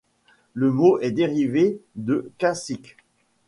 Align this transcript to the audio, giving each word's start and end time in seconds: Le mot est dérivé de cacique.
Le 0.55 0.71
mot 0.71 0.97
est 0.97 1.11
dérivé 1.11 1.79
de 1.95 2.31
cacique. 2.39 2.97